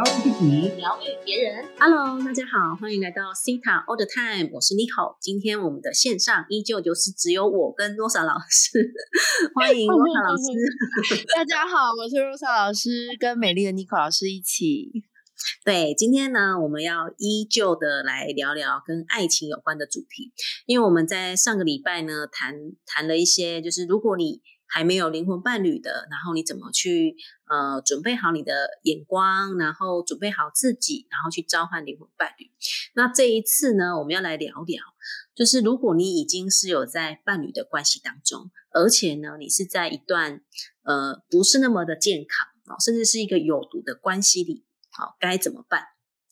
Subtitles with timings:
[0.00, 1.62] 疗愈自己，疗愈别人。
[1.78, 5.18] Hello，大家好，欢迎来到 Cita All the Time，我是 Nico。
[5.20, 8.80] 今天我们的线上依旧就是只有我跟 Rosa 老师，
[9.54, 11.26] 欢迎 Rosa 老师。
[11.36, 14.90] 大家好，我是 Rosa 老师，跟美丽的 Nico 老师一起。
[15.66, 20.32] 对，今天呢，我们要依旧的来聊聊跟爱情有关的主题，
[20.64, 22.54] 因为我们在上个礼拜呢谈
[22.86, 24.40] 谈了一些，就是如果你
[24.70, 27.16] 还没有灵魂伴侣的，然后你怎么去
[27.48, 32.50] 呃准备好你的眼光，然后准备好自己，然后去召唤灵魂伴侣。
[32.94, 34.82] 那这一次呢，我们要来聊聊，
[35.34, 40.40] 就是如果你已经是有在伴侣的关系当中，而且呢，你是在一段
[40.84, 44.64] 呃不是那么的健康哦，甚至是一个有毒的关系里。
[44.92, 45.84] 好，该怎么办？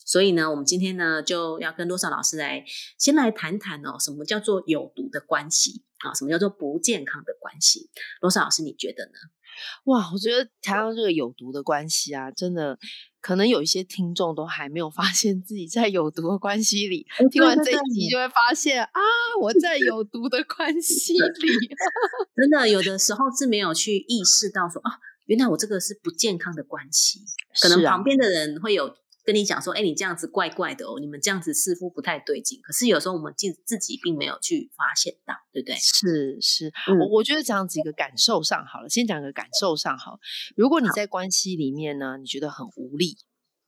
[0.08, 2.64] 所以呢，我们今天呢就要跟罗少老师来
[2.96, 6.14] 先来谈谈哦，什么叫做有毒的关系啊？
[6.14, 7.90] 什么叫做不健康的关系？
[8.22, 9.12] 罗少老师，你觉得呢？
[9.84, 12.78] 哇，我觉得谈到这个有毒的关系啊，真的
[13.20, 17.06] 可能有一些听众都还没有发现自己在有毒的关系里。
[17.30, 19.00] 听完这一集就会发现啊，
[19.42, 21.18] 我在有毒的关 系里。
[22.34, 24.92] 真的，有的时候是没有去意识到说啊。
[25.26, 27.20] 原来我这个是不健康的关系，
[27.60, 28.96] 可能旁边的人会有
[29.28, 35.76] 跟你讲说：“哎、啊，你这样子怪怪的哦，你们这样子似乎不太对劲。”可是有时候我们自自己并没有去发现到，对不对？
[35.76, 40.18] 是是，嗯、我我觉得这样子一个感受上好了，先讲个感受上好。
[40.56, 43.18] 如果你在关系里面呢，你觉得很无力，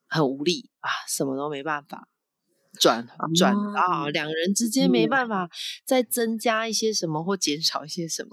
[0.08, 2.08] 很无力啊，什么都没办法
[2.80, 5.50] 转转啊，两个人之间没办法
[5.84, 8.30] 再增加一些什么或减少一些什么，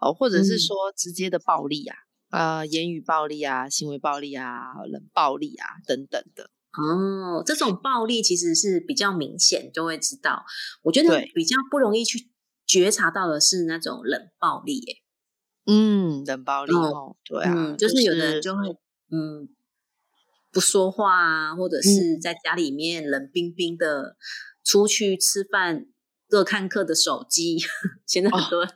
[0.00, 1.96] 哦，或者是说直接的暴力啊。
[2.30, 6.50] 呃，言语暴力啊，行为暴力啊，冷暴力啊，等等的。
[6.72, 10.44] 哦，这种暴力其实是比较明显，就会知道。
[10.82, 12.30] 我觉得比较不容易去
[12.64, 14.96] 觉察到的是那种冷暴力，耶。
[15.66, 18.68] 嗯，冷暴力哦，对啊、嗯，就是有的人就会
[19.10, 19.48] 嗯
[20.52, 24.16] 不说话啊，或者是在家里面冷冰冰的，
[24.62, 25.86] 出去吃饭。
[26.30, 27.58] 各看各的手机，
[28.06, 28.66] 现在很多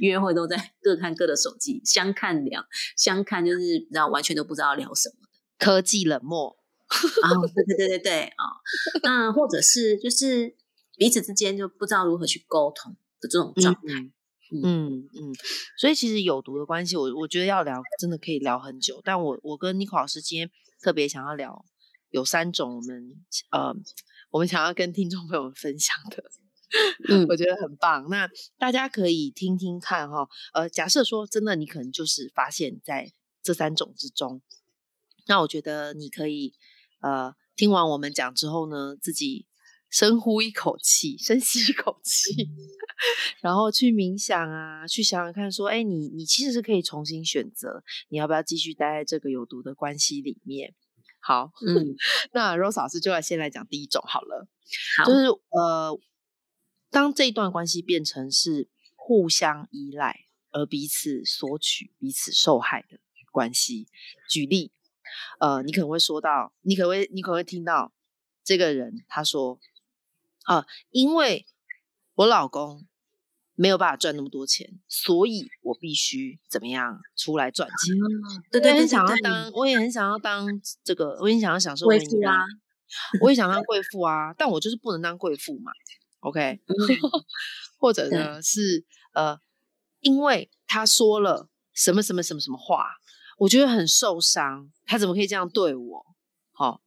[0.00, 2.66] 约会都在各看各的手机，相看两
[2.96, 5.28] 相看就是你知道完全都不知道聊什么的。
[5.64, 6.56] 科技冷漠。
[7.22, 8.44] 啊，对对对对对啊，
[9.02, 10.54] 那或者是就是
[10.96, 13.80] 彼此之间就不知道如何去沟通的这种状态，
[14.52, 14.60] 嗯。
[14.62, 15.34] 嗯嗯，
[15.78, 20.50] 所以其实有毒的关系，我我觉得要聊真的可以聊很久，但我我跟 Nico 老师今天
[20.80, 21.64] 特别想要聊
[22.10, 23.10] 有三种我们
[23.50, 23.74] 呃
[24.30, 26.22] 我们想要跟听众朋友们分享的。
[27.08, 28.08] 嗯，我觉得很棒。
[28.08, 30.28] 那大家可以听听看哈、哦。
[30.52, 33.12] 呃，假设说真的，你可能就是发现在
[33.42, 34.42] 这三种之中，
[35.26, 36.54] 那我觉得你可以
[37.00, 39.46] 呃听完我们讲之后呢，自己
[39.90, 42.48] 深呼一口气，深吸一口气，
[43.40, 50.74] 然后去冥想啊，去想想看，说，哎，你你其实是可以重新选择，你要不要继续待在这个有毒的关系里面？
[51.20, 51.94] 好，嗯，
[52.34, 54.48] 那 Rose 老师就来先来讲第一种好了，
[54.98, 55.98] 好就是呃。
[56.94, 63.00] 当这一段关系变成是互相依赖而彼此索取、彼此受害的
[63.32, 63.88] 关系，
[64.30, 64.70] 举例，
[65.40, 67.92] 呃，你可能会说到，你可能会，你可能会听到
[68.44, 69.58] 这个人他说，
[70.44, 71.46] 啊、呃，因为
[72.14, 72.86] 我老公
[73.56, 77.96] 没有办法赚那么多钱，所以我必须怎么样出来赚钱。
[77.96, 80.46] 嗯、對對對，我也很想要当，我也很想要当
[80.84, 82.44] 这个，我也想要享受贵妇啊，
[83.20, 85.72] 我也想当贵妇啊，但我就是不能当贵妇嘛。
[86.24, 86.74] OK，、嗯、
[87.78, 89.38] 或者呢是呃，
[90.00, 92.96] 因为他说了什么什么什么什么话，
[93.38, 96.06] 我觉得很受伤，他怎么可以这样对我？
[96.52, 96.80] 好、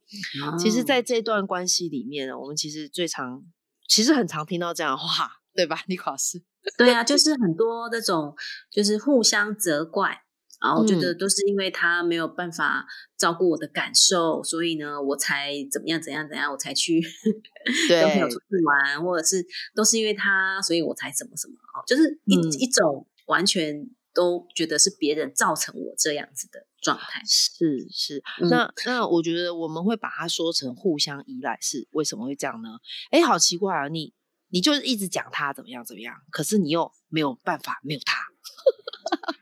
[0.58, 3.44] 其实在这段关系里面呢，我们其实最常，
[3.86, 5.84] 其实很常听到这样的话，对吧？
[5.86, 6.42] 尼克老师，
[6.76, 8.34] 对啊，就是很多那种，
[8.70, 10.22] 就是互相责怪。
[10.60, 12.86] 然后我觉得都是因为他没有办法
[13.16, 17.00] 照顾我的感受，嗯、所以呢，我才怎么样怎样怎样，我才去
[17.88, 27.22] 跟朋友出去玩，或者是都是因为他，所以我才怎么什么哦，就是一、嗯、一种完全都觉得是别人造成我这样子的状态。
[27.24, 32.70] 是是，嗯、那那我觉得我们会把它说成互相依赖，是为什么会这样呢？
[33.10, 33.86] 哎，好奇怪啊！
[33.86, 34.12] 你
[34.50, 38.16] 你就是一直讲他怎么样怎么样，可是你又没有办法没有他。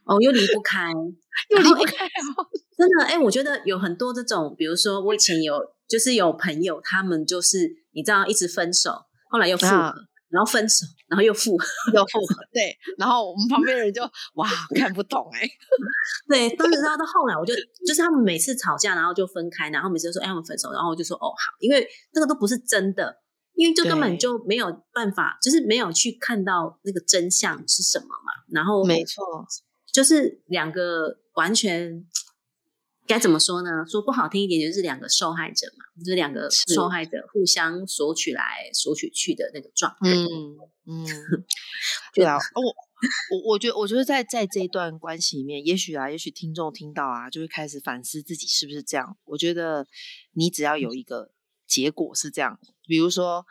[0.07, 0.91] 哦，又离不开，
[1.51, 2.47] 又离不开哦！
[2.79, 8.93] 真的，哎、欸，我觉得有很多这种，比如说我以前有，就是有朋友，他们就是你知道，一直分手，
[9.29, 9.95] 后来又复合，啊、
[10.29, 14.03] 然后分手，然后又复合， 又复合，对，然后我们旁边人就
[14.35, 15.51] 哇看不懂哎、欸，
[16.29, 17.55] 對，但是到到后来，我就
[17.87, 23.23] 就是他们每次吵架，然后就分开，然后每次都說哎，我们分手，然后我就说哦好，因為這個都不是真的。
[23.59, 28.31] 因为就根本就没有办法，就是没有去看到那个真相是什么嘛。
[28.53, 29.17] 然後，沒錯，
[29.97, 32.05] 就是两个完全
[33.07, 33.71] 该怎么说呢？
[33.89, 40.11] 说不好听一点，就是两个受害者嘛，就是两个受害者互相索取来索取去的那个状态。
[40.11, 40.27] 嗯
[40.85, 41.07] 嗯，
[42.13, 49.17] 对啊，我我我觉得，我觉得在在这一段关系里面，也许啊，也许听众听到啊，就会开始反思自己是不是这样。
[49.25, 49.87] 我觉得
[50.33, 51.33] 你只要有一个
[51.67, 53.47] 结果是这样，比如说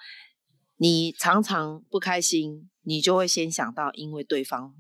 [0.78, 4.76] 你常常不开心，你就会先想到因为对方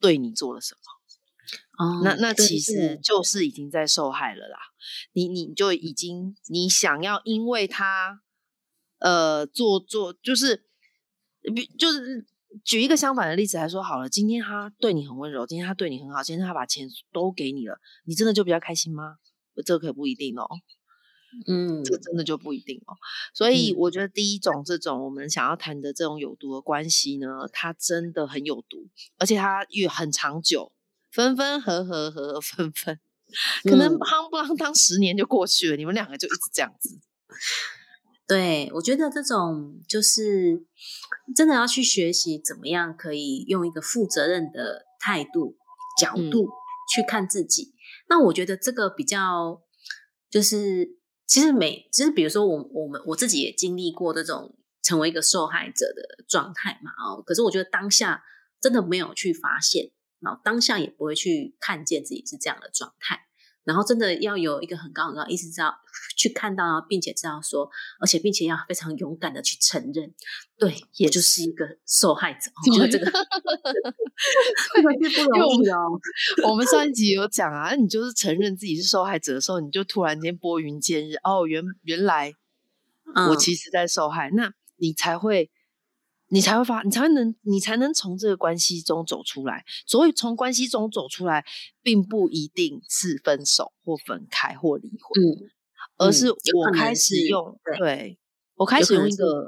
[0.00, 0.95] 对你做了什么。
[1.78, 4.58] 哦，那那其实就是已经在受害了啦。
[5.12, 8.22] 你你就已经你想要因为他
[8.98, 10.64] 呃做做就是
[11.54, 12.26] 比就是
[12.64, 19.16] 举一个相反的例子来说好了，今天他对你很温柔，今天他对你很好，今天他把钱都给你了，你真的就比较开心吗？
[19.64, 20.46] 这可不一定哦。
[21.46, 22.96] 嗯这真的就不一定哦。
[23.34, 28.88] 所以嗯我觉得第一种这种我们想要谈的这种有毒的关系呢，它真的很有毒，
[29.18, 30.72] 而且它越很长久，
[31.10, 32.98] 分分合合，合合分分，
[33.64, 36.98] 可能嗯夯不啷当十年就过去了，你们两个就一直这样子。
[38.28, 40.66] 对，我觉得这种就是
[41.34, 45.56] 真的要去学习怎么样可以用一个负责任的态度、
[46.00, 46.48] 角嗯度
[46.92, 47.72] 去看自己。
[48.08, 49.62] 那我觉得这个比较
[50.28, 58.24] 就是，其实每其实比如说我我们我自己也经历过这种成为一个受害者的状态嘛，哦，可是我觉得当下
[58.60, 63.20] 真的没有去发现，然后当下也不会去看见自己是这样的状态。
[63.64, 65.74] 然后真的要有一个很高很高意识，知道
[66.16, 67.68] 去看到，并且知道说，
[67.98, 70.14] 而且并且要非常勇敢的去承认，
[70.56, 72.48] 对，也就是一个受害者。
[72.54, 76.00] 我觉得这个 这个是不容易哦。
[76.48, 82.32] 我们上一集有讲啊，你就是承认自己是受害者的时候，你就突然间拨云见日，哦，原原来
[83.28, 85.50] 我嗯其实在受害，那你才会，
[86.28, 89.64] 你才会发，你才会能，你才能从这个关系中走出来。
[89.86, 91.44] 所以从关系中走出来，
[91.82, 95.50] 并不一定是分手或分开或离婚，嗯，
[95.98, 98.18] 而是我开始是用，对对
[98.56, 99.46] 我开始用一个，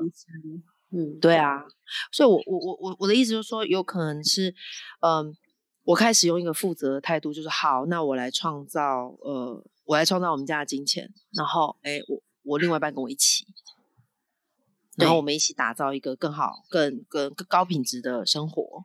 [0.91, 1.65] 嗯，对啊，
[2.13, 4.55] 所以我我我我我的意思就是说，有可能是，
[5.01, 5.37] 嗯，
[5.85, 13.45] 我开始用一个负责的态度，就是好，那我来创造，呃，我来创造我们家的金钱，然后，哎，我我另外一半跟我一起，
[14.99, 18.85] 然后我们一起打造一个更好、更更更高品质的生活。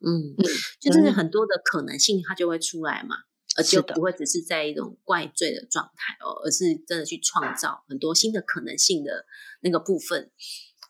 [0.00, 0.44] 嗯，嗯，
[0.80, 3.16] 就是很多的可能性，它就会出来嘛，
[3.56, 9.24] 而是的就不会只是在一种怪罪的状态哦，而是真的去创造很多新的可能性的
[9.60, 10.30] 那个部分，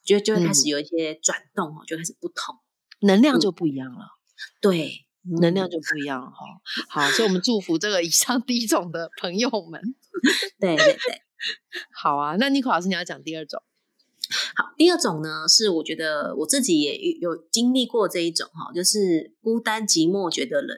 [0.05, 2.57] 就就会开嗯始有一些转动哦，就开始不同。
[3.01, 4.07] 能量就不一样了，
[4.61, 6.37] 对，嗯能量就不一样了哈。
[6.89, 9.81] 好，所以我们祝福这个以上第一种的朋友们。
[10.59, 11.23] 对 对对。
[11.93, 13.63] 好啊，那妮可老师你要讲第二种，
[14.55, 20.77] 好，第二种呢是我觉得我自己也有经历过这一种哈，就是孤单寂寞觉得冷，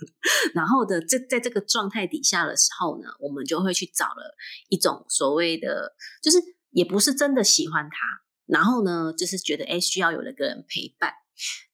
[0.54, 4.36] 然后的这在这个状态底下的时候呢，我们就会去找了
[4.68, 6.38] 一种所谓的，就是
[6.70, 11.12] 也不是真的喜欢他，然后呢，就是觉得哎需要有一个人陪伴，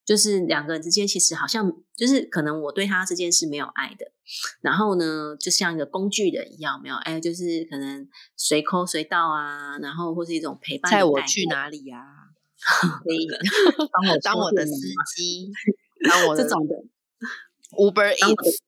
[0.06, 4.06] 就是两个人之间其实好像就是可能我对他这件事没有爱的，
[4.60, 12.00] 然后呢，就像一个工具人一样，没有哎，就是可能随抠随到啊，然后或是一种陪伴带我去哪里呀、
[13.04, 13.26] 可以
[13.92, 14.72] 帮我当我的司
[15.16, 15.50] 机，
[16.08, 16.74] 当我的这种的
[17.72, 18.58] Uber 当我 Eats，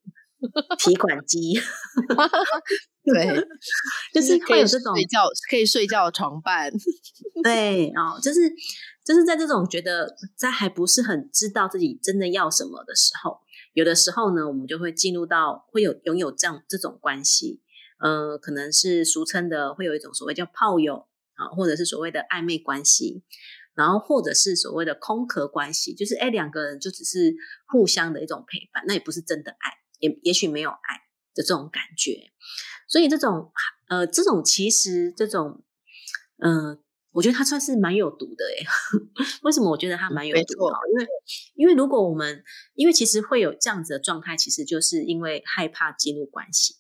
[0.78, 1.54] 提款机，
[3.04, 3.46] 对，
[4.12, 6.70] 就是可以会有这种睡觉可以睡觉的床伴，
[7.42, 8.40] 对哦，就是
[9.08, 13.40] 就是在这种觉得在还不是很知道自己真的要什么的时候，
[13.72, 17.62] 有的时候呢，我们就会进入到会有拥有这样这种关系，
[18.00, 23.24] 呃，可能是俗称的会有一种所谓叫炮友啊，或者是所谓的暧昧关系。
[23.74, 27.32] 然后或者是所谓的空壳关系，就是哎两个人就只是
[27.68, 30.96] 互相的一种陪伴，那也不是真的爱，也也许没有爱
[31.34, 32.32] 的这种感觉。
[32.88, 33.52] 所以这种
[33.88, 35.64] 呃这种其实这种
[36.38, 36.78] 呃，
[37.18, 38.64] 我觉得他算是蛮有毒的诶。
[39.42, 40.42] 为什么我觉得他蛮有毒？
[40.92, 41.06] 因为
[41.56, 42.44] 因为如果我们
[42.74, 46.76] 因为其实会有这样子的状态，其实就是因为害怕进入关系。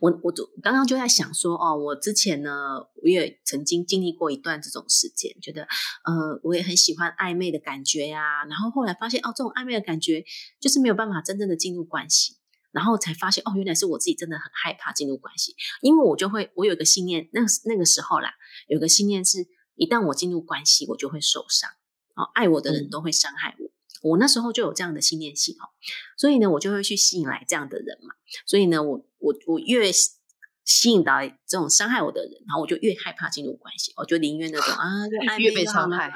[0.00, 10.22] 我我就刚刚就在想说，哦，我之前呢，我也曾经经历过一段这种时间，觉得呃，我也很喜欢暧昧的感觉呀、然后后来发现，哦，这种暧昧的感觉
[10.60, 12.36] 就是没有办法真正的进入关系，
[12.72, 18.32] 然后才发现，哦，原来是我自己真的很害怕进入关系，因为我就会，我有一个信念，那个那个时候啦，
[18.68, 21.70] 有个信念是，一旦我进入关系，我就会受伤，
[22.16, 23.70] 哦，爱我的人嗯都会伤害我。
[24.10, 25.68] 我那时候就有这样的信念系统，
[26.16, 28.14] 所以呢，我就会去吸引来这样的人嘛。
[28.46, 35.06] 所以呢，我我我越吸引到这种伤害我的人，然后我就越害怕进入关系，我就宁愿那种啊，
[35.38, 36.12] 越被伤害。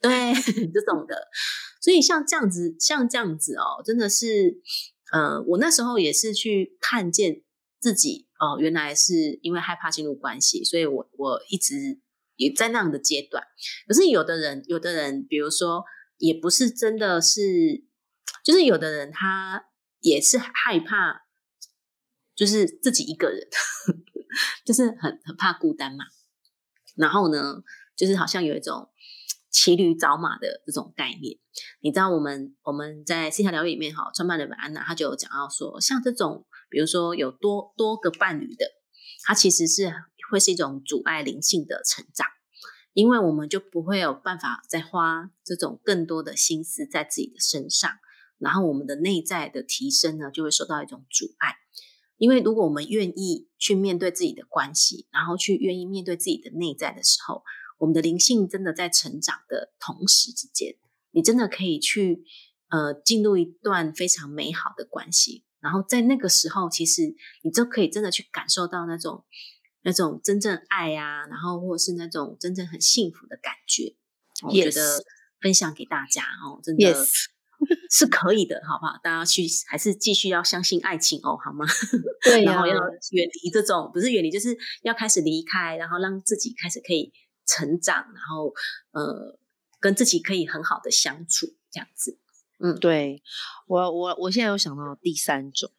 [0.00, 0.32] 对
[0.72, 1.28] 这种的。
[1.82, 4.60] 所以像这样子，像这样子哦，真的是，
[5.12, 7.42] 呃，我那时候也是去看见
[7.78, 12.00] 自己哦，原来是因为害怕进入关系，所以我我一直
[12.36, 13.44] 也在那样的阶段。
[13.86, 15.84] 可是有的人，有的人，比如说，
[16.18, 17.84] 也不是真的是，
[18.44, 19.66] 就是有的人他
[20.00, 21.22] 也是害怕，
[22.34, 23.48] 就是自己一个人，
[24.64, 26.04] 就是很很怕孤单嘛。
[26.96, 27.62] 然后呢，
[27.96, 28.90] 就是好像有一种
[29.50, 31.38] 骑驴找马的这种概念。
[31.80, 38.64] 你知道，我们我们在线下疗愈里面哈，创办人安娜她就有讲到说，像这种比如说有多多个伴侣的，
[39.24, 39.92] 它其实是
[40.30, 42.26] 会是一种阻碍灵性的成长，
[42.92, 47.90] 因为我们就不会有办法再花这种更多的心思在自己的身上，
[48.38, 51.56] 然后我们的内在的提升呢，就会受到一种阻碍。
[52.16, 57.42] 因为如果我们愿意去面对自己的关系，然后去愿意面对自己的内在的时候，
[57.80, 60.76] 我们的灵性真的在成长的同时之间，
[61.12, 62.22] 你真的可以去
[62.68, 69.24] 呃进入一段非常美好的关系，然后在那个时候，其实你就可以真的去感受到那种
[69.82, 73.96] 那种真正爱呀，然后或者是那种真正很幸福的感觉。
[74.46, 75.04] 我觉得
[75.40, 77.06] 分享给大家哦，真的。
[77.90, 78.98] 是可以的，好不好？
[79.04, 81.66] 大家去还是继续要相信爱情哦，好吗？
[82.24, 82.72] 对， 然后要
[83.10, 87.12] 远离这种，不是远离，就是要开始离开，然后让自己开始可以
[87.50, 88.54] 成长，然后
[88.92, 89.38] 呃，
[89.80, 92.18] 跟自己可以很好的相处，这样子。
[92.58, 93.22] 嗯，对
[93.66, 95.70] 我我我现在有想到第三种，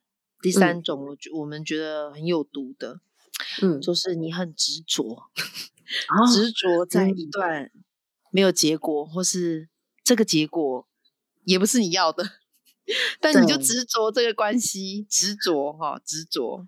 [0.42, 3.00] 第三种，我觉我们觉得很有毒的，
[3.62, 5.32] 嗯，就是你很执着，
[6.34, 7.72] 执着在一段
[8.32, 9.70] 没有结果，或是
[10.04, 10.88] 这个结果。
[11.44, 12.24] 也不是你要的，
[13.20, 16.68] 但你就执着这个关系，执着哈，执着，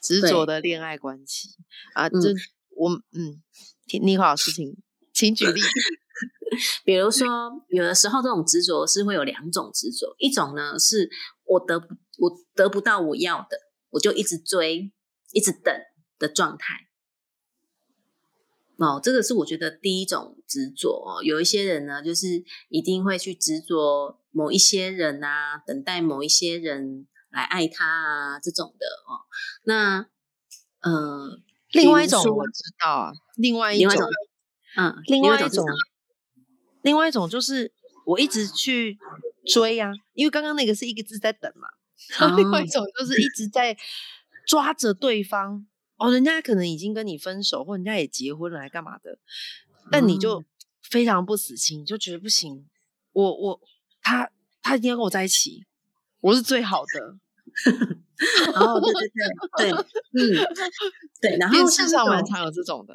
[0.00, 1.56] 执着的恋爱关系
[1.94, 2.08] 啊。
[2.08, 2.32] 这
[2.70, 3.42] 我嗯，
[3.86, 4.76] 你好，事情，
[5.12, 5.60] 请举例。
[6.84, 7.26] 比如说，
[7.68, 11.10] 有的时候这种执着是会有两种执着，一种呢是
[11.44, 11.78] 我得
[12.18, 13.56] 我得不到我要的，
[13.90, 14.92] 我就一直追，
[15.32, 15.74] 一直等
[16.18, 16.88] 的状态。
[18.76, 21.22] 哦，这个是我觉得第一种执着。
[21.22, 29.24] 有一些人呢，就是一定会去执着某一些人啊，等待某一些人来爱他啊，这种的哦。
[29.64, 30.06] 那
[30.80, 31.40] 呃，
[31.72, 33.96] 另外一种我知道啊，另外一种，
[34.76, 35.64] 嗯，另外一种，
[36.82, 37.72] 另外一种就是
[38.06, 38.98] 我一直去
[39.46, 41.68] 追啊，因为刚刚那个是一个字在等嘛，
[42.18, 43.76] 然后另外一种就是一 直在
[44.46, 45.66] 抓着对方。
[45.98, 49.18] 哦，人家可能已经跟你分手，或人家也结婚了，来干嘛的？
[49.88, 50.42] 但你就
[50.82, 52.68] 非常不死心，就觉得不行。
[53.12, 53.60] 我我
[54.00, 54.28] 他
[54.62, 55.64] 他一定要跟我在一起，
[56.20, 57.16] 我是最好的。
[58.54, 60.46] 哦，对对对对，嗯，
[61.20, 61.36] 对。
[61.38, 62.94] 然后世上蛮常有这种的，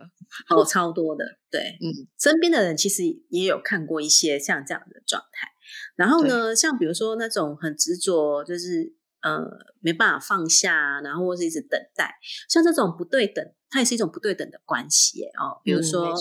[0.50, 1.24] 哦，超多的。
[1.50, 5.50] 对，嗯，身边的人其实也有看过一些像这样的状态。
[5.96, 8.96] 然后呢，像比如说那种很执着，就是。
[9.20, 9.44] 呃，
[9.82, 12.14] 没办法放下，然后或是一直等待，
[12.48, 15.60] 像这种不对等，它也是一种不对等的关系哦。
[15.64, 16.14] 比如说，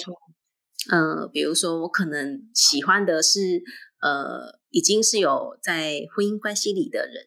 [0.90, 3.62] 呃，比如说我可能喜欢的是
[4.00, 7.26] 呃，已经是有在婚姻关系里的人，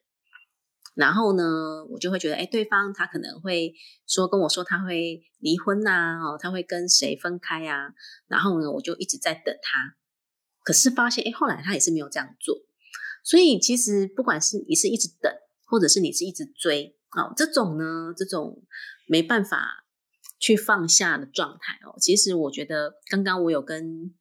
[1.00, 3.74] 然后呢，我就会觉得，哎，对方他可能会
[4.06, 7.94] 说跟我说他会离婚呐，哦，他会跟谁分开啊，
[8.28, 9.96] 然后呢，我就一直在等他，
[10.64, 12.56] 可是发现，哎，后来他也是没有这样做，
[13.24, 15.34] 所以其实不管是你是一直等。
[15.72, 18.64] 或者是你是一直追哦，这种呢，这种
[19.06, 19.86] 没办法
[20.40, 21.94] 去放下的状态哦。
[22.00, 24.12] 其实我觉得刚刚我有跟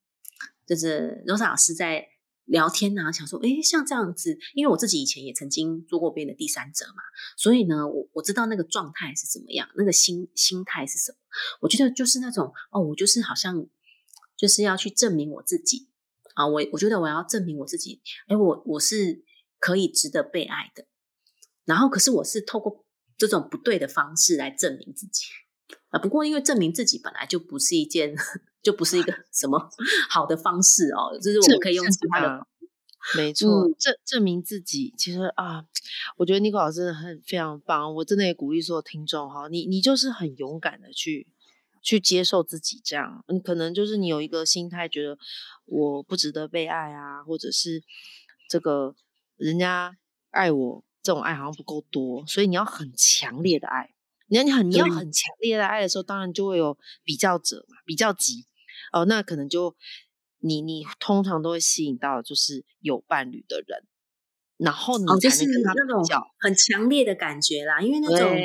[0.67, 2.07] 就是 Rosa 老师在
[2.49, 7.03] 聊天啊，想说，诶，像这样子，因为我自己以前也曾经做过别人的第三者嘛，
[7.37, 11.19] 所以呢，我我知道那个状态是怎么样，那个心心态是什么。
[11.61, 13.67] 我觉得就是那种哦，我就是好像
[14.37, 15.89] 就是要去证明我自己
[16.35, 19.23] 啊，我我觉得我要证明我自己，诶，我我是
[19.59, 20.87] 可以值得被爱的。
[21.65, 22.87] 然后，可是我是透过
[23.19, 25.27] 这种不对的方式来证明自己
[25.91, 25.99] 啊。
[25.99, 28.17] 不过，因为证明自己本来就不是一件，
[28.63, 29.69] 就不是一个 什么
[30.11, 31.19] 好的方式哦。
[31.19, 32.47] 就是我们可以用其他的，
[33.17, 34.95] 没错，证证明自己。
[34.97, 35.65] 其实啊，
[36.17, 37.95] 我觉得尼克老师很非常棒。
[37.95, 41.27] 我真的也鼓励所有听众哈，你你就是很勇敢的去
[41.83, 43.25] 去接受自己这样。
[43.29, 45.19] 你可能就是你有一个心态，觉得
[45.67, 47.83] 我不值得被爱啊，或者是
[48.49, 48.95] 这个
[49.37, 49.97] 人家
[50.31, 50.85] 爱我。
[51.01, 53.95] 这种爱好像不够多，所以你要很强烈的爱。
[54.29, 58.47] 你要你很你要很强烈的爱的时候，当然就会有比较者嘛，比较级
[58.93, 59.05] 哦。
[59.05, 59.75] 那可能就
[60.41, 63.85] 你你通常都会吸引到就是有伴侣的人，
[64.57, 66.05] 然后你才能跟他那种
[66.39, 67.81] 很强烈的感觉啦。
[67.81, 68.37] 因为那种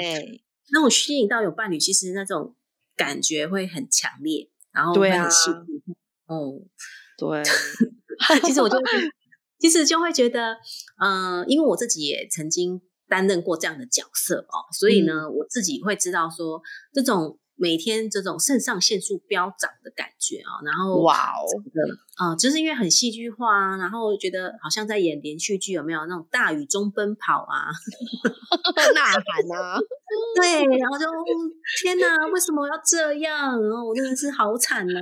[0.71, 2.55] 那种吸引到有伴侣，其实那种
[2.95, 5.95] 感觉会很强烈，然后会很幸福。
[6.27, 6.61] 哦，
[7.17, 7.43] 对，
[8.45, 8.77] 其实我就。
[9.59, 10.57] 其实就会觉得，
[11.01, 12.81] 嗯，因为我自己也曾经
[13.13, 16.60] 担任过这样的角色哦，所以呢，我自己会知道说
[16.91, 17.38] 这种。
[17.55, 21.45] 每天这种肾上腺素飙涨的感觉啊，然后哇哦，
[22.17, 27.69] 啊，就是因为很戏剧化啊，然后觉得好像在演连续剧，有没有那种大雨中奔跑啊，
[28.95, 29.77] 呐喊啊，
[30.36, 31.05] 对，然后就
[31.81, 33.62] 天哪，为什么要这样？
[33.62, 35.00] 然后我真的是好惨呢，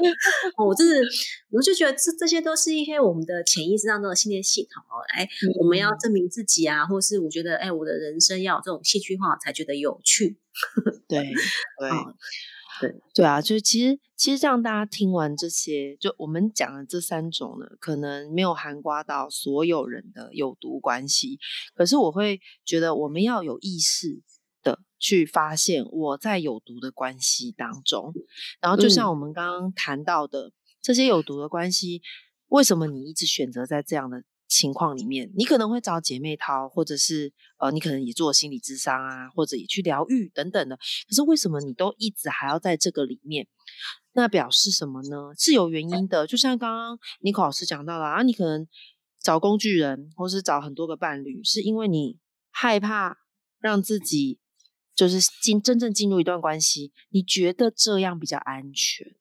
[0.58, 1.02] 我真是，
[1.50, 5.26] 我就觉得这这些都是一些我们的潜意识当中的信念系统哦，哎，
[5.60, 10.38] 我们要证明自己啊，或是我觉得哎，我的人生要有这种戏剧化才觉得有趣。
[11.08, 11.90] 对对
[12.80, 13.40] 对对啊！
[13.40, 21.38] 就是其实其实让大家听完这些，就我们讲的这三种呢，可能没有涵刮到所有人的有毒关系。
[21.74, 24.22] 可是我会觉得，我们要有意识
[24.62, 28.12] 的去发现我在有毒的关系当中。
[28.60, 32.02] 然后就像我们刚刚谈到的这些有毒的关系，
[32.48, 34.22] 为什么你一直选择在这样的？
[34.48, 40.76] 情况里面，你可能会找姐妹淘，或者是呃，你可能也做心理智商啊，或者也去疗愈等等的。
[40.76, 43.46] 可是为什么你都一直还要在这个里面？
[44.12, 45.32] 那表示什么呢？
[45.36, 46.26] 是有原因的。
[46.26, 48.66] 就像刚刚尼克老师讲到了啊，你可能
[49.20, 52.18] 找工具人，或是找很多个伴侣，是因为你
[52.50, 53.18] 害怕
[53.58, 54.38] 让自己
[54.94, 59.14] 就是进真正进入一段关系，你觉得这样比较安全。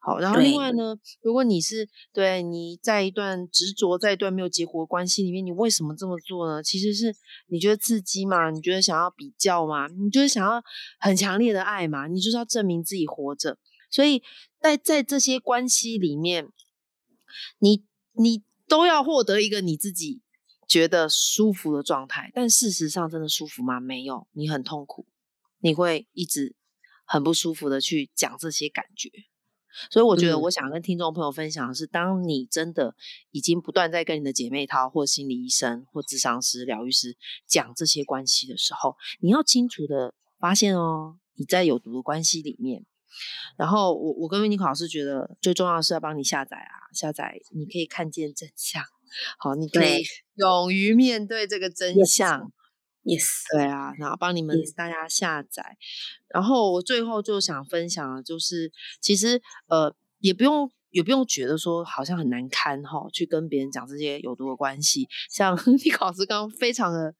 [0.00, 6.62] 好，然后另外呢，如果你是对你在一段执着在一段没有结果的关系里面，你为什么这么做呢？
[6.62, 7.14] 其实是
[7.48, 10.62] 你觉得刺激嘛，你觉得想要比较嘛，你就是想要
[11.00, 13.58] 很强烈的爱嘛，你就是要证明自己活着。
[13.90, 14.22] 所以
[14.60, 16.48] 在在这些关系里面，
[17.58, 20.22] 你你都要获得一个你自己
[20.68, 23.80] 觉得舒服的状态，但事实上真的舒服吗？
[23.80, 25.06] 没有，你很痛苦，
[25.58, 26.54] 你会一直
[27.04, 29.10] 很不舒服的去讲这些感觉。
[29.90, 32.94] 所以我觉得，我想跟听众朋友分享的是，当你真的
[33.30, 42.84] 已经不断在跟你的姐妹淘、或心理医生、或智商师、疗愈师讲这些关系的时候，你要清楚的发现哦，你在有毒的关系里面。
[43.56, 48.82] 然后我我跟维尼考老师觉得，最重要的是要帮你下载啊，下载你可以看见真相，
[49.38, 50.02] 好，你可以
[50.36, 52.52] 勇于面对这个真相。
[53.08, 55.78] Yes，对啊，然后帮你们大家下载。
[56.28, 65.08] 然后我最后就想分享的，就是其实呃，也不用也不用觉得说好像很难堪哈，去跟别人讲这些有毒的关系。
[65.30, 67.14] 像 你考试刚刚非常的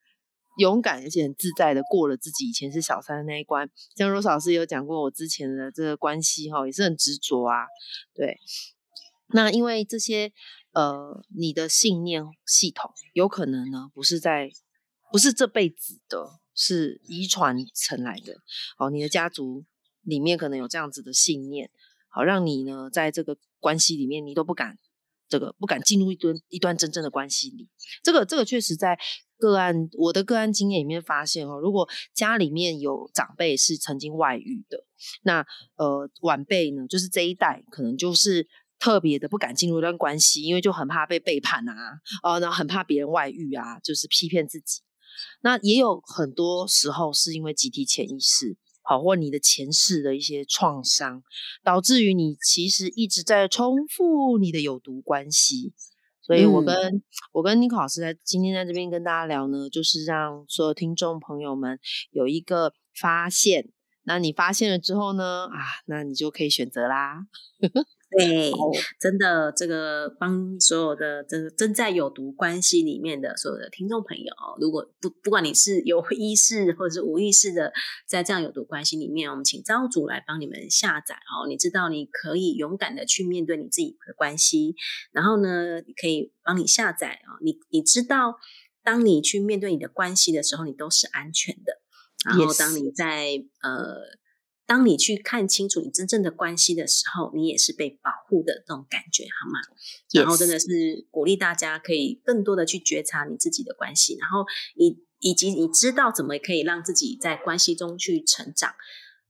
[0.59, 3.67] 勇敢，而且很自在的过了自己以前是小三的那一关。
[3.95, 7.65] 像罗老师有讲过我之前的这个关系哈，也是很执着啊。
[8.13, 8.37] 对，
[9.33, 10.31] 那因为这些
[10.71, 14.51] 呃，你的信念系统有可能呢，不是在。
[15.11, 18.35] 不是这辈子的，是遗传成来的。
[18.77, 19.65] 哦，你的家族
[20.03, 21.69] 里面可能有这样子的信念，
[22.09, 24.77] 好让你呢在这个关系里面，你都不敢
[25.27, 27.69] 这个不敢进入一段一段真正的关系里。
[28.03, 28.97] 这个这个确实在
[29.37, 34.85] 个案我的个案经验里面发现哦，如果家里面有长辈是曾经外遇的，
[35.23, 35.45] 那
[35.75, 38.47] 呃晚辈呢，就是这一代可能就是
[38.79, 44.81] 特别的不敢进入一段关系，因为就很怕被背叛啊，哦，然后很怕别人外遇啊，就是欺骗自己。
[45.41, 51.23] 那也有很多时候是因为集体潜意识，好或你的前世的一些创伤，
[51.63, 55.73] 导致于你其实一直在重复你的有毒关系。
[56.21, 61.79] 所以我跟我跟尼克老师在今天在这边跟大家聊呢，就是让所有听众朋友们
[62.11, 63.69] 有一个发现。
[64.03, 67.25] 那你发现了之后呢，啊，那你就可以选择啦。
[68.17, 68.51] 对，
[68.99, 77.71] 真的，这个帮所有的这个正在有毒关系里面的所有的听众朋友，如果不不管你是有意识或者是无意识的
[78.07, 81.47] 在这样有毒关系里面，我们请招主来帮你们下载哦。
[81.47, 84.75] 你知道你可以勇敢的去面对你自己的关系，
[85.11, 87.37] 然后呢，可以帮你下载啊。
[87.41, 88.35] 你你知道，
[88.83, 91.73] 当你去面对你的关系的时候，你都是安全的。
[92.25, 94.18] 然后当你在呃。
[94.69, 99.59] 当你去看清楚你真正的关系的时候，你也是被保护的那种感觉，好吗？
[100.13, 108.75] 然后真的是鼓励大家可以更多的去觉察你自己的关系，然后以以及你知道怎么可以让自己在关系中去成长。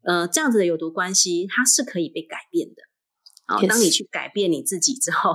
[0.04, 2.89] 呃，这样子的有毒关系，它是可以被改变的。
[3.50, 5.34] 好，当你去改变你自己之后，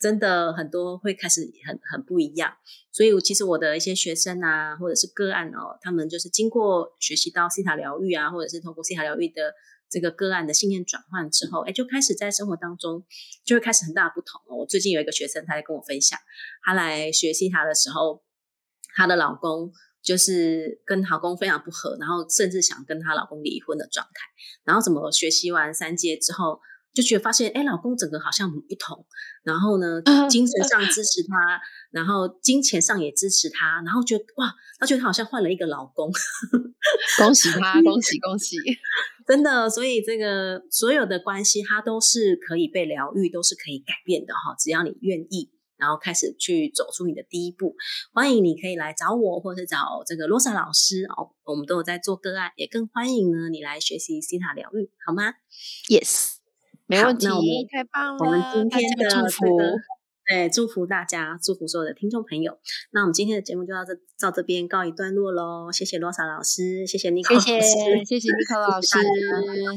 [0.00, 2.56] 真的很多会开始很很不一样。
[2.90, 9.52] 所以，其实我的一些学生啊，或者是个案哦，他们就是经过学习到西塔疗愈啊，或者是通过西塔疗愈的
[9.90, 13.04] 这个个案的信念转换之后，哎，就开始在生活当中
[13.44, 14.56] 就会开始很大的不同哦。
[14.56, 16.18] 我最近有一个学生，他在跟我分享，
[16.64, 18.22] 他来学习他的时候，
[18.94, 19.70] 她的老公
[20.02, 24.12] 就是跟老公非常不合，然后甚至想跟她老公离婚的状态。
[24.64, 26.62] 然后怎么学习完三阶之后？
[26.96, 29.04] 就觉得发现，哎，老公整个好像很不同。
[29.44, 36.10] 然后呢， 精神上支持他，然后金钱上也支持他，然后觉得哇，他觉得他好像换了一个老公。
[37.20, 38.56] 恭喜他，恭喜恭喜！
[39.28, 44.54] 真的，所以这个所有的关系，它都是可以被疗愈，都是可以改变的哈。
[44.58, 47.74] 只要你愿意，然后开始去走出你的第一步。
[48.12, 55.34] 欢迎你可以来找我，或者找这个罗莎老师哦，我们都有在做个案，也更欢迎呢你来学习西塔疗愈，好吗
[55.90, 56.36] ？Yes，
[56.86, 57.26] 没问题，
[57.72, 58.24] 太棒了！
[58.24, 59.58] 我们今天的祝福。
[60.28, 62.58] 对，祝福大家，祝福所有的听众朋友。
[62.90, 65.70] 那我们今天的节目就到这，到这边告一段落喽。
[65.70, 67.46] 谢谢罗莎老师，谢谢尼克老师，
[68.04, 68.98] 谢谢尼克老师，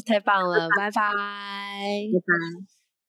[0.08, 2.79] 太棒了，拜拜，拜拜。